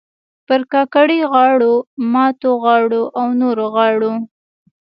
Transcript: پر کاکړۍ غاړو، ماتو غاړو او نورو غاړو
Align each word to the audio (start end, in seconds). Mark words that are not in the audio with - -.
پر 0.47 0.61
کاکړۍ 0.71 1.21
غاړو، 1.31 1.73
ماتو 2.13 2.51
غاړو 2.63 3.03
او 3.19 3.27
نورو 3.41 3.65
غاړو 3.75 4.11